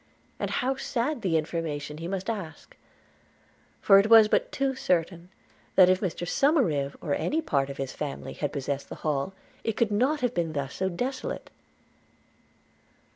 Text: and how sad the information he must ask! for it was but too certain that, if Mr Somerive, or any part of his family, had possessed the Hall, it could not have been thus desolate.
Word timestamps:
and 0.39 0.49
how 0.49 0.75
sad 0.75 1.21
the 1.21 1.37
information 1.37 1.99
he 1.99 2.07
must 2.07 2.27
ask! 2.27 2.75
for 3.79 3.99
it 3.99 4.09
was 4.09 4.27
but 4.27 4.51
too 4.51 4.73
certain 4.73 5.29
that, 5.75 5.89
if 5.89 5.99
Mr 6.01 6.25
Somerive, 6.27 6.95
or 7.01 7.13
any 7.13 7.39
part 7.39 7.69
of 7.69 7.77
his 7.77 7.91
family, 7.93 8.33
had 8.33 8.51
possessed 8.51 8.89
the 8.89 8.95
Hall, 9.05 9.35
it 9.63 9.77
could 9.77 9.91
not 9.91 10.21
have 10.21 10.33
been 10.33 10.53
thus 10.53 10.79
desolate. 10.95 11.51